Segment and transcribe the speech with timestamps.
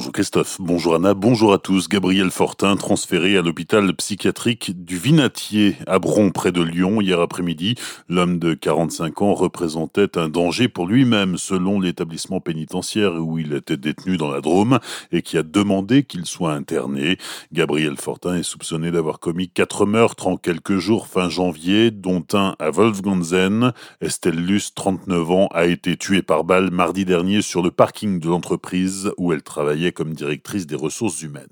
[0.00, 1.86] Bonjour Christophe, bonjour Anna, bonjour à tous.
[1.86, 7.74] Gabriel Fortin, transféré à l'hôpital psychiatrique du Vinatier à Bron, près de Lyon, hier après-midi.
[8.08, 13.76] L'homme de 45 ans représentait un danger pour lui-même, selon l'établissement pénitentiaire où il était
[13.76, 14.78] détenu dans la Drôme
[15.12, 17.18] et qui a demandé qu'il soit interné.
[17.52, 22.56] Gabriel Fortin est soupçonné d'avoir commis quatre meurtres en quelques jours fin janvier, dont un
[22.58, 23.74] à Wolfganzen.
[24.00, 28.28] Estelle Luce, 39 ans, a été tuée par balle mardi dernier sur le parking de
[28.28, 31.48] l'entreprise où elle travaillait comme directrice des ressources humaines.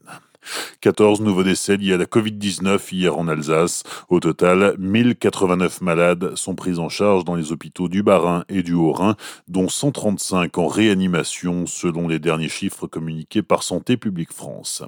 [0.80, 3.83] 14 nouveaux décès liés à la Covid-19 hier en Alsace.
[4.09, 8.74] Au total, 1089 malades sont pris en charge dans les hôpitaux du Bas-Rhin et du
[8.74, 9.16] Haut-Rhin,
[9.48, 14.83] dont 135 en réanimation selon les derniers chiffres communiqués par Santé publique France.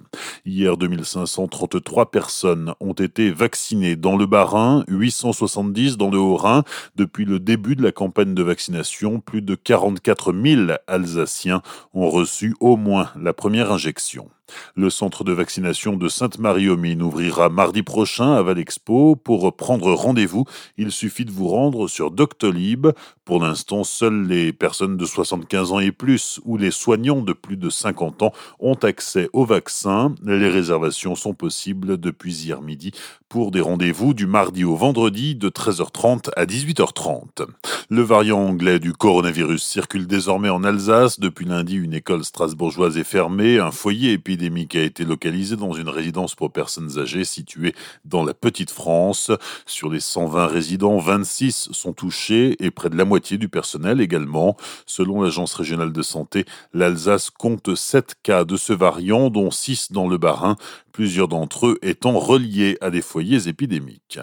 [0.45, 6.65] Hier, 2533 personnes ont été vaccinées dans le Bas-Rhin, 870 dans le Haut-Rhin.
[6.97, 11.63] Depuis le début de la campagne de vaccination, plus de 44 000 Alsaciens
[11.95, 14.29] ont reçu au moins la première injection.
[14.75, 19.17] Le centre de vaccination de Sainte-Marie-aux-Mines ouvrira mardi prochain à Valexpo.
[19.17, 20.45] Pour prendre rendez-vous,
[20.77, 22.89] il suffit de vous rendre sur Doctolib.
[23.25, 27.57] Pour l'instant, seules les personnes de 75 ans et plus ou les soignants de plus
[27.57, 30.15] de 50 ans ont accès au vaccin.
[30.25, 32.93] Les réservations sont possibles depuis hier midi
[33.31, 37.47] pour des rendez-vous du mardi au vendredi de 13h30 à 18h30.
[37.89, 41.21] Le variant anglais du coronavirus circule désormais en Alsace.
[41.21, 43.61] Depuis lundi, une école strasbourgeoise est fermée.
[43.61, 47.73] Un foyer épidémique a été localisé dans une résidence pour personnes âgées située
[48.05, 49.31] dans la Petite France.
[49.65, 54.57] Sur les 120 résidents, 26 sont touchés et près de la moitié du personnel également.
[54.87, 60.09] Selon l'Agence régionale de santé, l'Alsace compte 7 cas de ce variant, dont 6 dans
[60.09, 60.57] le Bas-Rhin,
[60.93, 64.19] plusieurs d'entre eux étant reliés à des foyers épidémiques.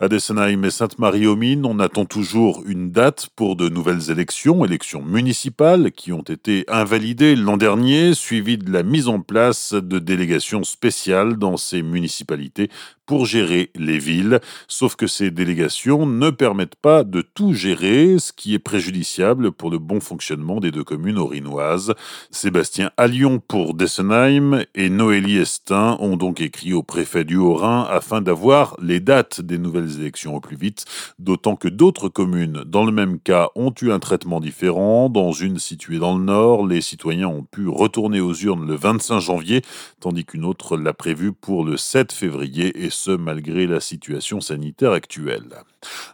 [0.00, 5.92] À Dessenheim et Sainte-Marie-aux-Mines, on attend toujours une date pour de nouvelles élections, élections municipales
[5.92, 11.36] qui ont été invalidées l'an dernier, suivies de la mise en place de délégations spéciales
[11.36, 12.70] dans ces municipalités
[13.08, 18.34] pour gérer les villes, sauf que ces délégations ne permettent pas de tout gérer, ce
[18.34, 21.94] qui est préjudiciable pour le bon fonctionnement des deux communes orinoises.
[22.30, 28.20] Sébastien Allion pour Dessenheim et Noélie Estin ont donc écrit au préfet du Haut-Rhin afin
[28.20, 30.84] d'avoir les dates des nouvelles élections au plus vite,
[31.18, 35.08] d'autant que d'autres communes dans le même cas ont eu un traitement différent.
[35.08, 39.18] Dans une située dans le nord, les citoyens ont pu retourner aux urnes le 25
[39.18, 39.62] janvier,
[39.98, 44.92] tandis qu'une autre l'a prévu pour le 7 février et ce malgré la situation sanitaire
[44.92, 45.54] actuelle.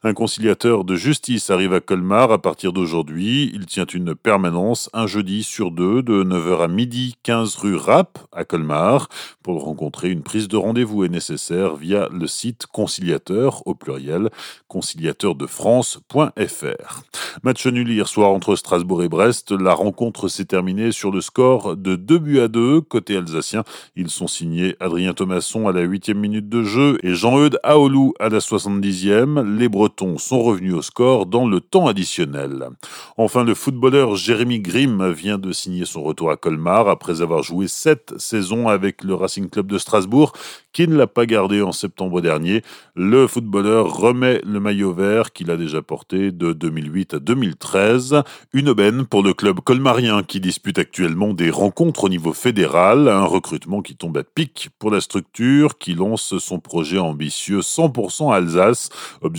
[0.02, 3.50] Un conciliateur de justice arrive à Colmar à partir d'aujourd'hui.
[3.54, 8.19] Il tient une permanence un jeudi sur deux de 9h à midi, 15 rue Rapp
[8.32, 9.08] à Colmar.
[9.42, 14.28] Pour rencontrer, une prise de rendez-vous est nécessaire via le site conciliateur au pluriel
[14.69, 17.02] conciliateurdefrance.fr.
[17.42, 19.52] Match nul hier soir entre Strasbourg et Brest.
[19.52, 23.64] La rencontre s'est terminée sur le score de 2 buts à 2 côté alsacien.
[23.96, 28.28] Ils sont signés Adrien Thomasson à la 8 minute de jeu et Jean-Eudes Aoulou à
[28.28, 32.69] la 70e les Bretons sont revenus au score dans le temps additionnel.
[33.16, 37.69] Enfin, le footballeur Jérémy Grimm vient de signer son retour à Colmar après avoir joué
[37.69, 40.32] sept saisons avec le Racing Club de Strasbourg,
[40.72, 42.62] qui ne l'a pas gardé en septembre dernier.
[42.97, 48.22] Le footballeur remet le maillot vert qu'il a déjà porté de 2008 à 2013.
[48.52, 53.25] Une aubaine pour le club colmarien qui dispute actuellement des rencontres au niveau fédéral, un
[53.25, 58.91] recrutement qui tombe à pic pour la structure qui lance son projet ambitieux 100% Alsace.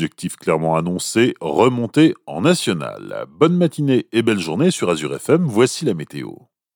[0.05, 3.25] Objectif clairement annoncé, remonter en national.
[3.27, 6.29] Bonne matinée et belle journée sur Azure FM, voici la météo.